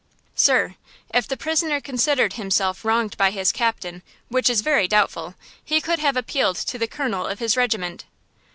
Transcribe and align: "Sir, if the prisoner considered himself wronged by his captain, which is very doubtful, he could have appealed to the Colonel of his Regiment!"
"Sir, 0.33 0.77
if 1.13 1.27
the 1.27 1.37
prisoner 1.37 1.79
considered 1.79 2.33
himself 2.33 2.83
wronged 2.83 3.15
by 3.17 3.29
his 3.29 3.51
captain, 3.51 4.01
which 4.29 4.49
is 4.49 4.61
very 4.61 4.87
doubtful, 4.87 5.35
he 5.63 5.79
could 5.79 5.99
have 5.99 6.17
appealed 6.17 6.55
to 6.55 6.79
the 6.79 6.87
Colonel 6.87 7.27
of 7.27 7.37
his 7.37 7.55
Regiment!" 7.55 8.05